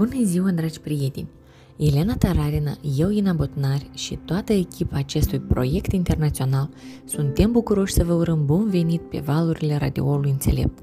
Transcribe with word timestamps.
Bună 0.00 0.22
ziua, 0.22 0.50
dragi 0.50 0.80
prieteni! 0.80 1.28
Elena 1.76 2.16
Tararină, 2.16 2.72
eu, 2.96 3.10
Ina 3.10 3.32
Botnari 3.32 3.90
și 3.94 4.18
toată 4.24 4.52
echipa 4.52 4.96
acestui 4.96 5.40
proiect 5.40 5.92
internațional 5.92 6.68
suntem 7.04 7.52
bucuroși 7.52 7.92
să 7.92 8.04
vă 8.04 8.12
urăm 8.12 8.44
bun 8.44 8.70
venit 8.70 9.00
pe 9.00 9.18
valurile 9.18 9.76
radioului 9.76 10.30
înțelept. 10.30 10.78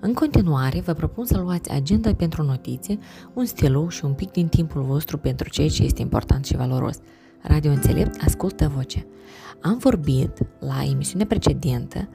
În 0.00 0.12
continuare, 0.14 0.80
vă 0.80 0.92
propun 0.92 1.24
să 1.24 1.38
luați 1.38 1.70
agenda 1.70 2.14
pentru 2.14 2.42
notițe, 2.42 2.98
un 3.34 3.44
stilou 3.44 3.88
și 3.88 4.04
un 4.04 4.12
pic 4.12 4.30
din 4.30 4.48
timpul 4.48 4.82
vostru 4.82 5.18
pentru 5.18 5.48
ceea 5.48 5.68
ce 5.68 5.82
este 5.82 6.02
important 6.02 6.44
și 6.44 6.56
valoros. 6.56 6.98
Radio 7.42 7.70
Înțelept 7.70 8.22
ascultă 8.22 8.72
voce. 8.74 9.06
Am 9.60 9.78
vorbit 9.78 10.38
la 10.58 10.84
emisiunea 10.90 11.26
precedentă 11.26 12.08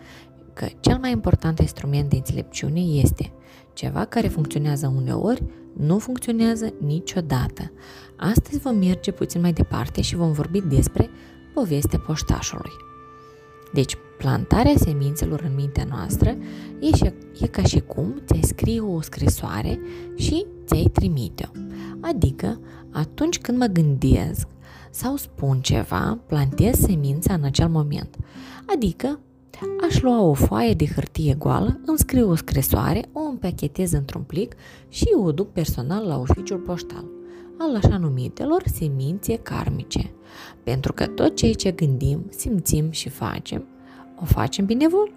că 0.53 0.67
cel 0.79 0.97
mai 0.97 1.11
important 1.11 1.59
instrument 1.59 2.09
de 2.09 2.15
înțelepciune 2.15 2.79
este 2.79 3.31
ceva 3.75 4.05
care 4.05 4.27
funcționează 4.27 4.93
uneori, 4.95 5.43
nu 5.73 5.97
funcționează 5.97 6.73
niciodată. 6.85 7.71
Astăzi 8.15 8.59
vom 8.59 8.77
merge 8.77 9.11
puțin 9.11 9.41
mai 9.41 9.53
departe 9.53 10.01
și 10.01 10.15
vom 10.15 10.31
vorbi 10.31 10.61
despre 10.61 11.09
povestea 11.53 11.99
poștașului. 11.99 12.71
Deci, 13.73 13.97
plantarea 14.17 14.73
semințelor 14.75 15.41
în 15.41 15.55
mintea 15.55 15.85
noastră 15.89 16.37
e, 16.79 16.95
și, 16.95 17.13
e 17.41 17.47
ca 17.47 17.63
și 17.63 17.79
cum 17.79 18.21
ți-ai 18.25 18.41
scrie 18.41 18.79
o 18.79 19.01
scrisoare 19.01 19.79
și 20.15 20.45
ți-ai 20.65 20.89
trimite-o. 20.93 21.59
Adică, 21.99 22.59
atunci 22.91 23.39
când 23.39 23.57
mă 23.57 23.65
gândesc 23.65 24.47
sau 24.91 25.15
spun 25.15 25.61
ceva, 25.61 26.19
plantez 26.25 26.79
semința 26.79 27.33
în 27.33 27.43
acel 27.43 27.67
moment. 27.67 28.15
Adică, 28.75 29.19
Aș 29.87 30.01
lua 30.01 30.21
o 30.21 30.33
foaie 30.33 30.73
de 30.73 30.85
hârtie 30.85 31.33
goală, 31.33 31.79
îmi 31.85 31.97
scriu 31.97 32.29
o 32.29 32.35
scrisoare, 32.35 33.01
o 33.11 33.19
împachetez 33.19 33.91
într-un 33.91 34.21
plic 34.21 34.55
și 34.89 35.07
o 35.23 35.31
duc 35.31 35.51
personal 35.51 36.05
la 36.07 36.17
oficiul 36.19 36.59
poștal 36.59 37.05
al 37.57 37.75
așa 37.75 37.97
numitelor 37.97 38.63
semințe 38.73 39.35
karmice. 39.35 40.11
Pentru 40.63 40.93
că 40.93 41.07
tot 41.07 41.35
ceea 41.35 41.53
ce 41.53 41.71
gândim, 41.71 42.25
simțim 42.29 42.91
și 42.91 43.09
facem, 43.09 43.65
o 44.21 44.25
facem 44.25 44.65
binevol. 44.65 45.11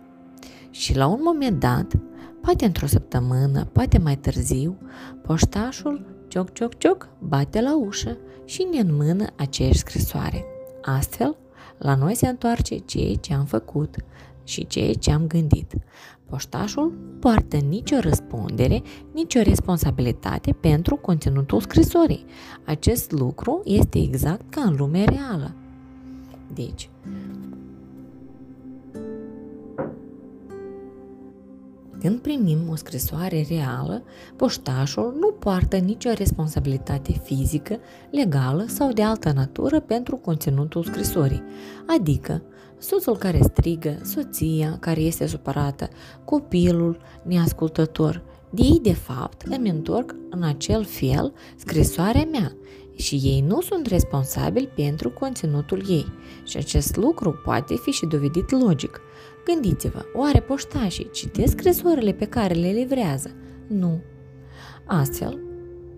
Și 0.70 0.97
la 0.97 1.06
un 1.06 1.20
moment 1.23 1.61
dat, 1.61 1.92
poate 2.41 2.64
într-o 2.64 2.86
săptămână, 2.86 3.69
poate 3.73 3.98
mai 3.98 4.17
târziu, 4.17 4.77
poștașul, 5.23 6.06
cioc, 6.28 6.52
cioc, 6.52 6.78
cioc, 6.78 7.08
bate 7.19 7.61
la 7.61 7.77
ușă 7.77 8.17
și 8.45 8.67
ne 8.73 8.78
înmână 8.78 9.27
aceeași 9.36 9.78
scrisoare. 9.78 10.45
Astfel, 10.83 11.36
la 11.78 11.95
noi 11.95 12.14
se 12.14 12.28
întoarce 12.28 12.77
ceea 12.77 13.14
ce 13.14 13.34
am 13.34 13.45
făcut, 13.45 13.97
și 14.49 14.67
ceea 14.67 14.93
ce 14.93 15.13
am 15.13 15.27
gândit. 15.27 15.75
Poștașul 16.25 16.93
poartă 17.21 17.57
nicio 17.57 17.97
răspundere, 18.01 18.83
nicio 19.15 19.41
responsabilitate 19.43 20.53
pentru 20.53 20.97
conținutul 20.97 21.61
scrisorii. 21.61 22.25
Acest 22.65 23.11
lucru 23.11 23.63
este 23.65 23.99
exact 23.99 24.51
ca 24.51 24.61
în 24.61 24.75
lumea 24.77 25.05
reală. 25.05 25.55
Deci, 26.55 26.91
Când 32.01 32.19
primim 32.19 32.59
o 32.71 32.75
scrisoare 32.75 33.47
reală, 33.49 34.03
poștașul 34.37 35.17
nu 35.21 35.31
poartă 35.31 35.77
nicio 35.77 36.11
responsabilitate 36.13 37.13
fizică, 37.25 37.79
legală 38.11 38.65
sau 38.67 38.93
de 38.93 39.03
altă 39.03 39.33
natură 39.33 39.81
pentru 39.81 40.17
conținutul 40.17 40.85
scrisorii, 40.85 41.43
adică 41.87 42.43
soțul 42.79 43.17
care 43.17 43.41
strigă, 43.43 43.99
soția 44.03 44.77
care 44.81 45.01
este 45.01 45.27
supărată, 45.27 45.89
copilul 46.25 46.99
neascultător. 47.23 48.23
De 48.51 48.63
ei, 48.63 48.81
de 48.83 48.95
fapt, 48.95 49.43
îmi 49.43 49.69
întorc 49.69 50.15
în 50.31 50.43
acel 50.43 50.85
fel 50.85 51.33
scrisoarea 51.57 52.29
mea 52.31 52.53
și 52.99 53.15
ei 53.15 53.45
nu 53.47 53.61
sunt 53.61 53.86
responsabili 53.86 54.67
pentru 54.67 55.11
conținutul 55.11 55.85
ei. 55.89 56.07
Și 56.45 56.57
acest 56.57 56.97
lucru 56.97 57.41
poate 57.45 57.75
fi 57.75 57.91
și 57.91 58.07
dovedit 58.07 58.51
logic. 58.51 59.01
Gândiți-vă, 59.45 60.05
oare 60.14 60.41
poștașii 60.41 61.11
citesc 61.11 61.53
scrisorile 61.58 62.13
pe 62.13 62.25
care 62.25 62.55
le 62.55 62.69
livrează? 62.69 63.31
Nu. 63.67 64.01
Astfel, 64.87 65.39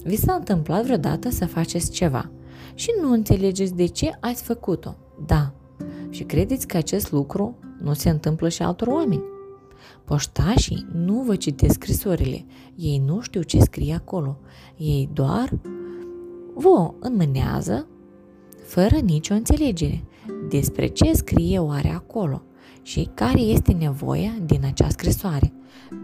vi 0.05 0.17
s-a 0.17 0.33
întâmplat 0.33 0.85
vreodată 0.85 1.31
să 1.31 1.47
faceți 1.47 1.91
ceva 1.91 2.31
și 2.75 2.91
nu 3.01 3.13
înțelegeți 3.13 3.75
de 3.75 3.87
ce 3.87 4.11
ați 4.21 4.43
făcut-o. 4.43 4.97
Da, 5.27 5.55
și 6.11 6.23
credeți 6.23 6.67
că 6.67 6.77
acest 6.77 7.13
lucru 7.13 7.59
nu 7.83 7.93
se 7.93 8.09
întâmplă 8.09 8.49
și 8.49 8.63
altor 8.63 8.89
oameni. 8.89 9.23
Poștașii 10.05 10.87
nu 10.93 11.23
vă 11.23 11.37
citesc 11.37 11.75
scrisorile, 11.75 12.45
ei 12.77 13.03
nu 13.07 13.21
știu 13.21 13.43
ce 13.43 13.61
scrie 13.61 13.95
acolo, 13.95 14.39
ei 14.77 15.11
doar 15.13 15.59
vă 16.61 16.91
înmânează 16.99 17.87
fără 18.65 18.97
nicio 18.97 19.35
înțelegere 19.35 20.05
despre 20.49 20.87
ce 20.87 21.13
scrie 21.13 21.59
oare 21.59 21.89
acolo 21.89 22.43
și 22.83 23.09
care 23.15 23.41
este 23.41 23.73
nevoia 23.73 24.33
din 24.45 24.61
acea 24.65 24.89
scrisoare, 24.89 25.53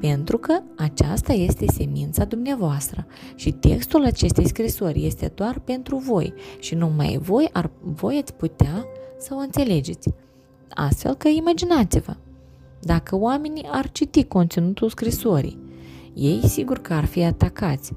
pentru 0.00 0.38
că 0.38 0.60
aceasta 0.76 1.32
este 1.32 1.66
semința 1.72 2.24
dumneavoastră 2.24 3.06
și 3.34 3.52
textul 3.52 4.04
acestei 4.04 4.48
scrisori 4.48 5.06
este 5.06 5.32
doar 5.34 5.58
pentru 5.58 5.96
voi 5.96 6.34
și 6.58 6.74
numai 6.74 7.18
voi, 7.22 7.48
ar, 7.52 7.70
voi 7.80 8.18
ați 8.18 8.34
putea 8.34 8.84
să 9.18 9.34
o 9.34 9.38
înțelegeți. 9.38 10.08
Astfel 10.68 11.14
că 11.14 11.28
imaginați-vă, 11.28 12.16
dacă 12.80 13.16
oamenii 13.16 13.68
ar 13.70 13.90
citi 13.90 14.24
conținutul 14.24 14.88
scrisorii, 14.88 15.58
ei 16.14 16.40
sigur 16.46 16.78
că 16.78 16.92
ar 16.92 17.04
fi 17.04 17.24
atacați 17.24 17.92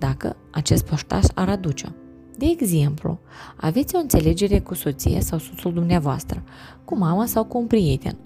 dacă 0.00 0.36
acest 0.50 0.84
poștaș 0.84 1.24
ar 1.34 1.48
aduce-o. 1.48 1.90
De 2.36 2.46
exemplu, 2.46 3.18
aveți 3.56 3.96
o 3.96 3.98
înțelegere 3.98 4.60
cu 4.60 4.74
soția 4.74 5.20
sau 5.20 5.38
soțul 5.38 5.72
dumneavoastră, 5.72 6.42
cu 6.84 6.96
mama 6.96 7.26
sau 7.26 7.44
cu 7.44 7.58
un 7.58 7.66
prieten. 7.66 8.16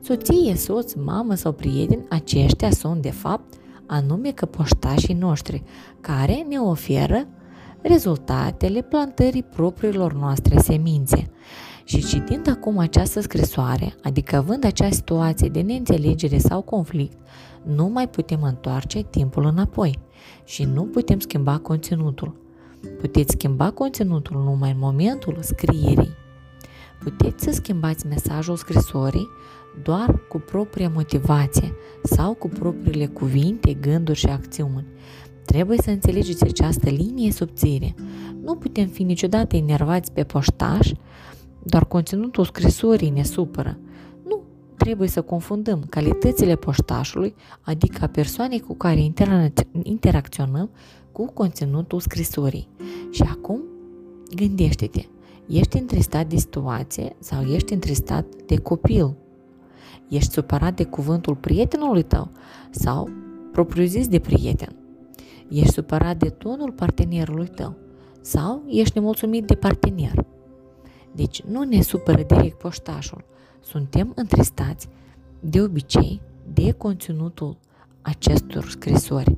Soție, 0.00 0.54
soț, 0.54 0.92
mamă 0.92 1.34
sau 1.34 1.52
prieten, 1.52 2.06
aceștia 2.08 2.70
sunt 2.70 3.02
de 3.02 3.10
fapt 3.10 3.54
anume 3.86 4.30
că 4.30 4.46
poștașii 4.46 5.14
noștri, 5.14 5.62
care 6.00 6.46
ne 6.48 6.58
oferă 6.58 7.26
rezultatele 7.82 8.82
plantării 8.82 9.42
propriilor 9.42 10.12
noastre 10.12 10.58
semințe. 10.58 11.30
Și 11.84 12.04
citind 12.04 12.48
acum 12.48 12.78
această 12.78 13.20
scrisoare, 13.20 13.94
adică 14.02 14.36
având 14.36 14.64
acea 14.64 14.90
situație 14.90 15.48
de 15.48 15.60
neînțelegere 15.60 16.38
sau 16.38 16.62
conflict, 16.62 17.18
nu 17.62 17.88
mai 17.88 18.08
putem 18.08 18.42
întoarce 18.42 19.02
timpul 19.02 19.44
înapoi 19.46 19.98
și 20.44 20.64
nu 20.64 20.82
putem 20.82 21.18
schimba 21.18 21.58
conținutul. 21.58 22.34
Puteți 23.00 23.32
schimba 23.32 23.70
conținutul 23.70 24.42
numai 24.42 24.70
în 24.70 24.78
momentul 24.78 25.36
scrierii. 25.40 26.14
Puteți 27.00 27.44
să 27.44 27.50
schimbați 27.50 28.06
mesajul 28.06 28.56
scrisorii 28.56 29.28
doar 29.82 30.20
cu 30.28 30.38
propria 30.38 30.90
motivație 30.94 31.72
sau 32.02 32.34
cu 32.34 32.48
propriile 32.48 33.06
cuvinte, 33.06 33.72
gânduri 33.72 34.18
și 34.18 34.26
acțiuni. 34.26 34.86
Trebuie 35.44 35.78
să 35.78 35.90
înțelegeți 35.90 36.44
această 36.44 36.90
linie 36.90 37.32
subțire. 37.32 37.94
Nu 38.42 38.54
putem 38.54 38.86
fi 38.86 39.02
niciodată 39.02 39.56
enervați 39.56 40.12
pe 40.12 40.24
poștaș 40.24 40.90
doar 41.62 41.84
conținutul 41.84 42.44
scrisorii 42.44 43.10
ne 43.10 43.22
supără. 43.22 43.78
Nu 44.82 44.88
trebuie 44.88 45.08
să 45.08 45.22
confundăm 45.22 45.84
calitățile 45.88 46.56
poștașului, 46.56 47.34
adică 47.60 48.04
a 48.04 48.06
persoanei 48.06 48.60
cu 48.60 48.74
care 48.74 49.12
interacționăm, 49.82 50.70
cu 51.12 51.32
conținutul 51.32 52.00
scrisorii. 52.00 52.68
Și 53.10 53.22
acum, 53.22 53.62
gândește-te, 54.34 55.04
ești 55.46 55.78
întristat 55.78 56.26
de 56.26 56.36
situație 56.36 57.16
sau 57.18 57.42
ești 57.42 57.72
întristat 57.72 58.26
de 58.46 58.56
copil? 58.56 59.14
Ești 60.08 60.32
supărat 60.32 60.76
de 60.76 60.84
cuvântul 60.84 61.34
prietenului 61.34 62.02
tău 62.02 62.30
sau 62.70 63.10
propriu-zis 63.52 64.08
de 64.08 64.18
prieten? 64.18 64.76
Ești 65.48 65.72
supărat 65.72 66.16
de 66.16 66.28
tonul 66.28 66.72
partenerului 66.72 67.48
tău 67.48 67.74
sau 68.20 68.62
ești 68.66 68.98
nemulțumit 68.98 69.46
de 69.46 69.54
partener? 69.54 70.24
Deci 71.14 71.42
nu 71.42 71.62
ne 71.62 71.82
supără 71.82 72.22
direct 72.22 72.58
poștașul. 72.58 73.24
Suntem 73.60 74.12
întristați 74.14 74.88
de 75.40 75.60
obicei 75.60 76.20
de 76.52 76.72
conținutul 76.72 77.56
acestor 78.02 78.68
scrisori. 78.68 79.36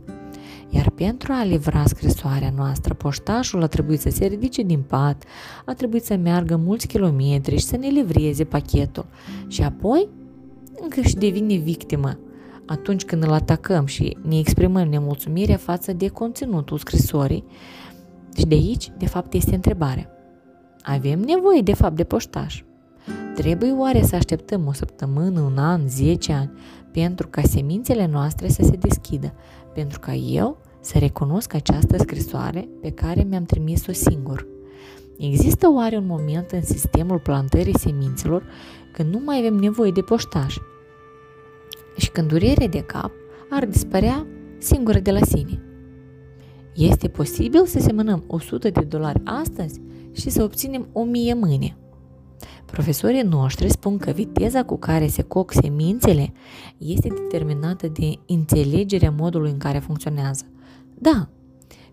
Iar 0.71 0.91
pentru 0.91 1.32
a 1.32 1.44
livra 1.44 1.85
scrisoarea 1.87 2.53
noastră, 2.56 2.94
poștașul 2.94 3.62
a 3.62 3.67
trebuit 3.67 4.00
să 4.00 4.11
se 4.11 4.26
ridice 4.26 4.62
din 4.62 4.82
pat, 4.82 5.25
a 5.65 5.75
trebuit 5.75 6.05
să 6.05 6.17
meargă 6.17 6.56
mulți 6.56 6.87
kilometri 6.87 7.56
și 7.56 7.65
să 7.65 7.77
ne 7.77 7.88
livreze 7.88 8.44
pachetul. 8.44 9.06
Și 9.49 9.62
apoi 9.62 10.09
încă 10.81 11.00
și 11.00 11.15
devine 11.15 11.56
victimă 11.56 12.19
atunci 12.67 13.05
când 13.05 13.23
îl 13.23 13.32
atacăm 13.32 13.87
și 13.87 14.17
ne 14.23 14.38
exprimăm 14.38 14.88
nemulțumirea 14.88 15.56
față 15.56 15.93
de 15.93 16.09
conținutul 16.09 16.79
scrisorii. 16.79 17.44
Și 18.37 18.47
de 18.47 18.55
aici, 18.55 18.93
de 18.99 19.06
fapt, 19.06 19.32
este 19.32 19.55
întrebarea. 19.55 20.13
Avem 20.86 21.20
nevoie, 21.20 21.60
de 21.60 21.75
fapt, 21.75 21.96
de 21.96 22.04
poștaș. 22.04 22.62
Trebuie 23.34 23.70
oare 23.72 24.02
să 24.02 24.16
așteptăm 24.16 24.66
o 24.66 24.72
săptămână, 24.72 25.40
un 25.40 25.58
an, 25.58 25.88
zece 25.88 26.32
ani, 26.32 26.50
pentru 26.92 27.28
ca 27.28 27.42
semințele 27.42 28.06
noastre 28.06 28.48
să 28.48 28.62
se 28.62 28.76
deschidă, 28.76 29.32
pentru 29.75 30.00
ca 30.00 30.12
eu 30.12 30.58
să 30.81 30.98
recunosc 30.98 31.54
această 31.54 31.98
scrisoare 31.98 32.69
pe 32.81 32.90
care 32.90 33.22
mi-am 33.22 33.44
trimis-o 33.44 33.92
singur. 33.92 34.46
Există 35.19 35.69
oare 35.70 35.96
un 35.96 36.06
moment 36.06 36.50
în 36.50 36.62
sistemul 36.62 37.19
plantării 37.19 37.78
semințelor 37.78 38.46
când 38.92 39.14
nu 39.14 39.20
mai 39.25 39.38
avem 39.38 39.54
nevoie 39.54 39.90
de 39.90 40.00
poștaș 40.00 40.56
și 41.96 42.10
când 42.10 42.28
durerea 42.28 42.69
de 42.69 42.81
cap 42.81 43.10
ar 43.50 43.64
dispărea 43.66 44.26
singură 44.58 44.98
de 44.98 45.10
la 45.10 45.20
sine? 45.25 45.62
Este 46.75 47.09
posibil 47.09 47.67
să 47.67 47.79
semănăm 47.79 48.25
100 48.26 48.71
de 48.71 48.81
dolari 48.81 49.21
astăzi 49.25 49.81
și 50.12 50.31
să 50.31 50.43
obținem 50.43 50.88
1000 50.93 51.35
mâine. 51.35 51.76
Profesorii 52.67 53.23
noștri 53.23 53.71
spun 53.71 53.97
că 53.97 54.11
viteza 54.11 54.65
cu 54.65 54.76
care 54.76 55.06
se 55.06 55.23
coc 55.23 55.53
semințele 55.53 56.32
este 56.79 57.09
determinată 57.09 57.88
de 57.88 58.19
înțelegerea 58.26 59.11
modului 59.11 59.50
în 59.50 59.59
care 59.59 59.79
funcționează. 59.79 60.44
Da, 60.94 61.29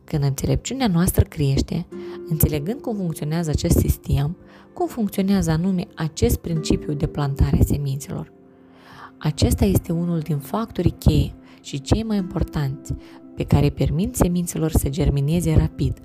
când 0.03 0.23
înțelepciunea 0.23 0.87
noastră 0.87 1.23
crește, 1.23 1.87
înțelegând 2.29 2.81
cum 2.81 2.95
funcționează 2.95 3.49
acest 3.49 3.77
sistem, 3.77 4.37
cum 4.73 4.87
funcționează 4.87 5.51
anume 5.51 5.87
acest 5.95 6.37
principiu 6.37 6.93
de 6.93 7.07
plantare 7.07 7.57
a 7.61 7.65
semințelor. 7.65 8.31
Acesta 9.17 9.65
este 9.65 9.91
unul 9.91 10.19
din 10.19 10.37
factorii 10.37 10.95
cheie 10.99 11.33
și 11.61 11.81
cei 11.81 12.03
mai 12.03 12.17
importanți 12.17 12.93
pe 13.41 13.55
care 13.55 13.69
permit 13.69 14.15
semințelor 14.15 14.71
să 14.71 14.89
germineze 14.89 15.55
rapid. 15.55 15.97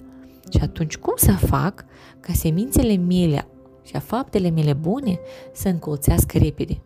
Și 0.51 0.59
atunci 0.63 0.97
cum 0.97 1.15
să 1.17 1.33
fac 1.33 1.85
ca 2.21 2.33
semințele 2.33 2.97
mele 2.97 3.49
și 3.83 3.97
a 3.97 3.99
faptele 3.99 4.51
mele 4.51 4.73
bune 4.73 5.19
să 5.53 5.69
încolțească 5.69 6.39
repede? 6.39 6.83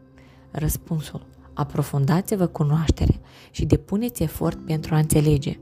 Răspunsul. 0.50 1.26
Aprofundați-vă 1.54 2.46
cunoaștere 2.46 3.20
și 3.50 3.64
depuneți 3.64 4.22
efort 4.22 4.58
pentru 4.66 4.94
a 4.94 4.98
înțelege. 4.98 5.58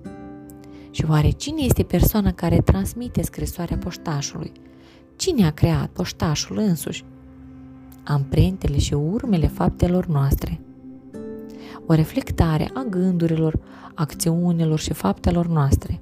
Și 0.90 1.04
oare 1.08 1.30
cine 1.30 1.62
este 1.62 1.82
persoana 1.82 2.32
care 2.32 2.60
transmite 2.60 3.22
scrisoarea 3.22 3.78
poștașului? 3.78 4.52
Cine 5.16 5.46
a 5.46 5.50
creat 5.50 5.88
poștașul 5.88 6.58
însuși? 6.58 7.04
Amprentele 8.04 8.78
și 8.78 8.94
urmele 8.94 9.46
faptelor 9.46 10.06
noastre. 10.06 10.60
O 11.86 11.94
reflectare 11.94 12.70
a 12.74 12.82
gândurilor, 12.90 13.58
acțiunilor 13.94 14.78
și 14.78 14.92
faptelor 14.92 15.46
noastre. 15.46 16.00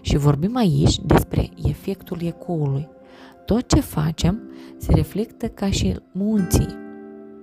Și 0.00 0.16
vorbim 0.16 0.56
aici 0.56 0.98
despre 0.98 1.50
efectul 1.64 2.18
ecoului. 2.22 2.88
Tot 3.44 3.68
ce 3.68 3.80
facem 3.80 4.40
se 4.76 4.92
reflectă 4.92 5.48
ca 5.48 5.70
și 5.70 5.96
munții 6.12 6.78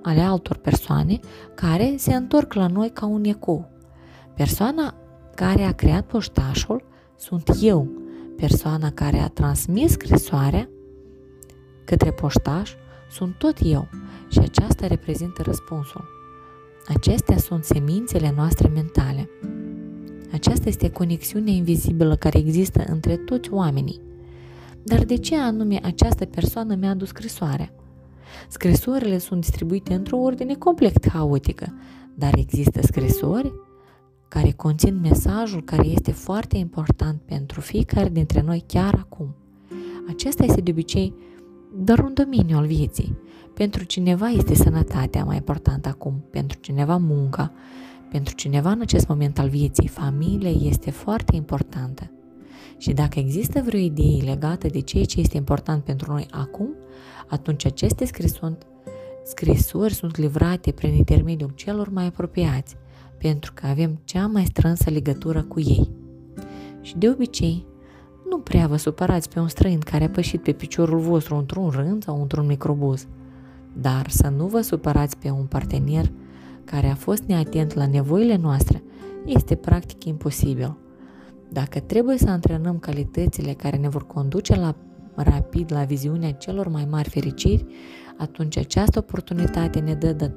ale 0.01 0.21
altor 0.21 0.57
persoane 0.57 1.19
care 1.55 1.93
se 1.97 2.15
întorc 2.15 2.53
la 2.53 2.67
noi 2.67 2.89
ca 2.89 3.05
un 3.05 3.23
ecou. 3.23 3.69
Persoana 4.35 4.95
care 5.35 5.63
a 5.63 5.71
creat 5.71 6.05
poștașul 6.05 6.83
sunt 7.15 7.51
eu, 7.61 7.87
persoana 8.37 8.91
care 8.91 9.17
a 9.17 9.27
transmis 9.27 9.91
scrisoarea 9.91 10.69
către 11.85 12.11
poștaș 12.11 12.71
sunt 13.09 13.35
tot 13.37 13.57
eu 13.63 13.87
și 14.29 14.39
aceasta 14.39 14.87
reprezintă 14.87 15.41
răspunsul. 15.41 16.16
Acestea 16.87 17.37
sunt 17.37 17.63
semințele 17.63 18.33
noastre 18.35 18.67
mentale. 18.67 19.29
Aceasta 20.31 20.69
este 20.69 20.89
conexiunea 20.89 21.53
invizibilă 21.53 22.15
care 22.15 22.37
există 22.37 22.83
între 22.87 23.15
toți 23.15 23.53
oamenii. 23.53 24.01
Dar 24.83 25.03
de 25.03 25.17
ce 25.17 25.37
anume 25.37 25.79
această 25.83 26.25
persoană 26.25 26.75
mi-a 26.75 26.89
adus 26.89 27.07
scrisoarea? 27.07 27.73
Scrisorile 28.47 29.17
sunt 29.17 29.39
distribuite 29.39 29.93
într-o 29.93 30.17
ordine 30.17 30.53
complet 30.53 31.09
haotică, 31.09 31.73
dar 32.15 32.33
există 32.37 32.81
scrisori 32.81 33.53
care 34.27 34.51
conțin 34.51 34.99
mesajul 34.99 35.63
care 35.63 35.87
este 35.87 36.11
foarte 36.11 36.57
important 36.57 37.21
pentru 37.21 37.61
fiecare 37.61 38.09
dintre 38.09 38.41
noi 38.41 38.63
chiar 38.67 38.93
acum. 38.93 39.35
Acesta 40.09 40.43
este 40.43 40.61
de 40.61 40.71
obicei 40.71 41.13
doar 41.75 41.99
un 41.99 42.13
domeniu 42.13 42.57
al 42.57 42.65
vieții. 42.65 43.17
Pentru 43.57 43.83
cineva 43.83 44.27
este 44.27 44.55
sănătatea 44.55 45.23
mai 45.23 45.35
importantă 45.35 45.89
acum, 45.89 46.23
pentru 46.29 46.59
cineva 46.59 46.97
munca, 46.97 47.51
pentru 48.11 48.35
cineva 48.35 48.71
în 48.71 48.81
acest 48.81 49.07
moment 49.07 49.39
al 49.39 49.49
vieții, 49.49 49.87
familia 49.87 50.49
este 50.49 50.91
foarte 50.91 51.35
importantă. 51.35 52.11
Și 52.77 52.93
dacă 52.93 53.19
există 53.19 53.61
vreo 53.65 53.79
idee 53.79 54.21
legată 54.23 54.67
de 54.67 54.79
ceea 54.79 55.03
ce 55.03 55.19
este 55.19 55.37
important 55.37 55.83
pentru 55.83 56.11
noi 56.11 56.27
acum, 56.31 56.75
atunci 57.27 57.65
aceste 57.65 58.05
scrisuri, 58.05 58.57
scrisuri 59.23 59.93
sunt 59.93 60.17
livrate 60.17 60.71
prin 60.71 60.93
intermediul 60.93 61.51
celor 61.55 61.89
mai 61.89 62.05
apropiați, 62.05 62.75
pentru 63.17 63.51
că 63.55 63.67
avem 63.67 63.99
cea 64.03 64.27
mai 64.27 64.45
strânsă 64.45 64.89
legătură 64.89 65.43
cu 65.43 65.59
ei. 65.59 65.89
Și 66.81 66.97
de 66.97 67.09
obicei, 67.09 67.65
nu 68.29 68.37
prea 68.39 68.67
vă 68.67 68.75
supărați 68.75 69.29
pe 69.29 69.39
un 69.39 69.47
străin 69.47 69.79
care 69.79 70.03
a 70.03 70.09
pășit 70.09 70.41
pe 70.41 70.51
piciorul 70.51 70.99
vostru 70.99 71.35
într-un 71.35 71.69
rând 71.69 72.03
sau 72.03 72.21
într-un 72.21 72.45
microbuz, 72.45 73.07
dar 73.73 74.09
să 74.09 74.27
nu 74.27 74.45
vă 74.45 74.61
supărați 74.61 75.17
pe 75.17 75.29
un 75.29 75.45
partener 75.45 76.11
care 76.63 76.87
a 76.87 76.95
fost 76.95 77.23
neatent 77.23 77.73
la 77.73 77.87
nevoile 77.87 78.37
noastre 78.37 78.83
este 79.25 79.55
practic 79.55 80.03
imposibil. 80.03 80.77
Dacă 81.49 81.79
trebuie 81.79 82.17
să 82.17 82.29
antrenăm 82.29 82.77
calitățile 82.77 83.53
care 83.53 83.77
ne 83.77 83.89
vor 83.89 84.07
conduce 84.07 84.55
la 84.55 84.75
rapid 85.15 85.71
la 85.71 85.83
viziunea 85.83 86.31
celor 86.31 86.67
mai 86.67 86.87
mari 86.89 87.09
fericiri, 87.09 87.65
atunci 88.17 88.57
această 88.57 88.99
oportunitate 88.99 89.79
ne 89.79 89.93
dă 89.93 90.11
de 90.11 90.31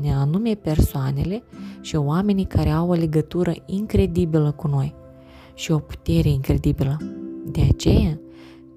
ne 0.00 0.14
anume 0.14 0.54
persoanele 0.54 1.42
și 1.80 1.96
oamenii 1.96 2.44
care 2.44 2.70
au 2.70 2.88
o 2.88 2.94
legătură 2.94 3.52
incredibilă 3.66 4.52
cu 4.52 4.68
noi 4.68 4.94
și 5.54 5.72
o 5.72 5.78
putere 5.78 6.28
incredibilă. 6.28 6.96
De 7.46 7.60
aceea, 7.72 8.18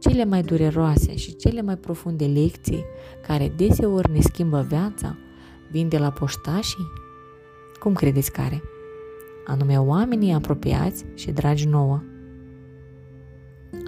cele 0.09 0.25
mai 0.25 0.41
dureroase 0.41 1.15
și 1.15 1.35
cele 1.35 1.61
mai 1.61 1.77
profunde 1.77 2.25
lecții 2.25 2.83
care 3.27 3.53
deseori 3.57 4.11
ne 4.11 4.19
schimbă 4.19 4.65
viața 4.69 5.17
vin 5.71 5.89
de 5.89 5.97
la 5.97 6.11
poștașii? 6.11 6.88
Cum 7.79 7.94
credeți 7.94 8.31
care? 8.31 8.61
Anume 9.45 9.77
oamenii 9.77 10.33
apropiați 10.33 11.05
și 11.15 11.31
dragi 11.31 11.67
nouă. 11.67 12.01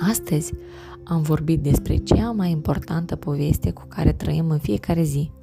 Astăzi 0.09 0.53
am 1.03 1.21
vorbit 1.21 1.62
despre 1.62 1.95
cea 1.95 2.31
mai 2.31 2.51
importantă 2.51 3.15
poveste 3.15 3.71
cu 3.71 3.85
care 3.88 4.13
trăim 4.13 4.50
în 4.50 4.59
fiecare 4.59 5.03
zi– 5.03 5.31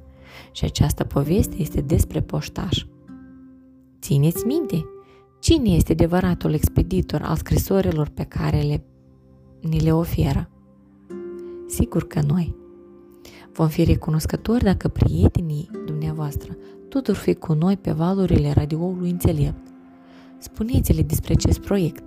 și 0.51 0.65
această 0.65 1.03
poveste 1.03 1.55
este 1.57 1.81
despre 1.81 2.21
poștaș. 2.21 2.85
Țineți 4.01 4.45
minte, 4.45 4.85
cine 5.39 5.69
este 5.69 5.91
adevăratul 5.91 6.53
expeditor 6.53 7.21
al 7.21 7.35
scrisorilor 7.35 8.09
pe 8.09 8.23
care 8.23 8.61
le, 8.61 8.83
ni 9.61 9.79
le 9.79 9.93
oferă? 9.93 10.49
Sigur 11.73 12.07
că 12.07 12.21
noi. 12.27 12.55
Vom 13.53 13.67
fi 13.67 13.83
recunoscători 13.83 14.63
dacă 14.63 14.87
prietenii 14.87 15.69
dumneavoastră 15.85 16.57
tot 16.89 17.05
vor 17.05 17.15
fi 17.15 17.33
cu 17.33 17.53
noi 17.53 17.77
pe 17.77 17.91
valurile 17.91 18.51
radioului 18.51 19.09
înțelept. 19.09 19.67
Spuneți-le 20.37 21.01
despre 21.01 21.33
acest 21.33 21.59
proiect. 21.59 22.03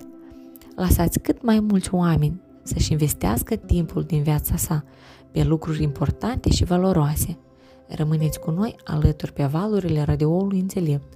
Lăsați 0.75 1.19
cât 1.19 1.43
mai 1.43 1.59
mulți 1.59 1.93
oameni 1.93 2.41
să-și 2.63 2.91
investească 2.91 3.55
timpul 3.55 4.03
din 4.03 4.23
viața 4.23 4.55
sa 4.55 4.83
pe 5.31 5.43
lucruri 5.43 5.83
importante 5.83 6.49
și 6.49 6.63
valoroase– 6.63 7.37
Rămâneți 7.87 8.39
cu 8.39 8.51
noi 8.51 8.75
alături 8.83 9.33
pe 9.33 9.43
valurile 9.43 10.03
radioului 10.03 10.59
Înțelept. 10.59 11.13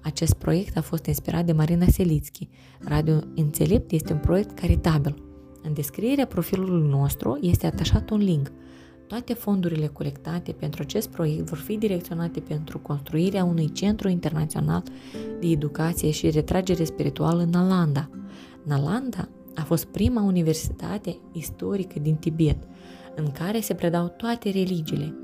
Acest 0.00 0.34
proiect 0.34 0.76
a 0.76 0.80
fost 0.80 1.06
inspirat 1.06 1.44
de 1.44 1.52
Marina 1.52 1.86
Selitski. 1.86 2.48
Radio 2.80 3.18
Înțelept 3.34 3.90
este 3.90 4.12
un 4.12 4.18
proiect 4.18 4.58
caritabil. 4.58 5.31
În 5.62 5.74
descrierea 5.74 6.26
profilului 6.26 6.88
nostru 6.88 7.38
este 7.40 7.66
atașat 7.66 8.10
un 8.10 8.18
link. 8.18 8.52
Toate 9.06 9.34
fondurile 9.34 9.86
colectate 9.86 10.52
pentru 10.52 10.82
acest 10.82 11.08
proiect 11.08 11.48
vor 11.48 11.58
fi 11.58 11.76
direcționate 11.76 12.40
pentru 12.40 12.78
construirea 12.78 13.44
unui 13.44 13.72
centru 13.72 14.08
internațional 14.08 14.82
de 15.40 15.46
educație 15.46 16.10
și 16.10 16.30
retragere 16.30 16.84
spirituală 16.84 17.42
în 17.42 17.48
Nalanda. 17.48 18.10
Nalanda 18.62 19.28
a 19.54 19.62
fost 19.62 19.84
prima 19.84 20.22
universitate 20.22 21.18
istorică 21.32 21.98
din 21.98 22.14
Tibet, 22.14 22.58
în 23.14 23.30
care 23.30 23.60
se 23.60 23.74
predau 23.74 24.08
toate 24.16 24.50
religiile, 24.50 25.14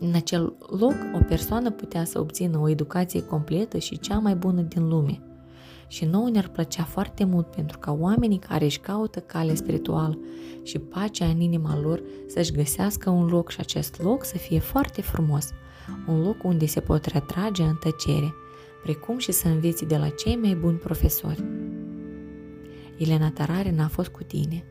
în 0.00 0.14
acel 0.14 0.56
loc, 0.78 0.94
o 1.14 1.18
persoană 1.28 1.70
putea 1.70 2.04
să 2.04 2.20
obțină 2.20 2.58
o 2.58 2.68
educație 2.68 3.22
completă 3.22 3.78
și 3.78 3.98
cea 3.98 4.18
mai 4.18 4.34
bună 4.34 4.60
din 4.60 4.88
lume. 4.88 5.20
Și 5.88 6.04
nouă 6.04 6.28
ne-ar 6.30 6.48
plăcea 6.48 6.82
foarte 6.82 7.24
mult 7.24 7.46
pentru 7.46 7.78
ca 7.78 7.92
oamenii 7.92 8.38
care 8.38 8.64
își 8.64 8.78
caută 8.78 9.20
calea 9.20 9.54
spirituală 9.54 10.18
și 10.62 10.78
pacea 10.78 11.26
în 11.26 11.40
inima 11.40 11.80
lor 11.80 12.02
să-și 12.26 12.52
găsească 12.52 13.10
un 13.10 13.26
loc 13.26 13.50
și 13.50 13.60
acest 13.60 14.02
loc 14.02 14.24
să 14.24 14.36
fie 14.36 14.58
foarte 14.58 15.02
frumos, 15.02 15.50
un 16.06 16.22
loc 16.22 16.44
unde 16.44 16.66
se 16.66 16.80
pot 16.80 17.04
retrage 17.04 17.62
în 17.62 17.76
tăcere, 17.80 18.34
precum 18.82 19.18
și 19.18 19.32
să 19.32 19.48
înveți 19.48 19.84
de 19.84 19.96
la 19.96 20.08
cei 20.08 20.36
mai 20.36 20.54
buni 20.54 20.78
profesori. 20.78 21.44
Elena 22.98 23.30
Tarare 23.30 23.70
n-a 23.70 23.88
fost 23.88 24.08
cu 24.08 24.22
tine. 24.22 24.64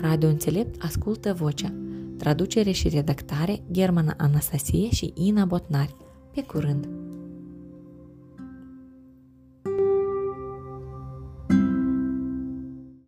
Radio 0.00 0.28
Înțelept 0.28 0.84
ascultă 0.84 1.32
vocea 1.32 1.72
Traducere 2.20 2.70
și 2.70 2.88
redactare 2.88 3.62
Germana 3.70 4.14
Anastasie 4.16 4.90
și 4.90 5.12
Ina 5.14 5.44
Botnari. 5.44 5.96
Pe 6.34 6.42
curând! 6.42 6.99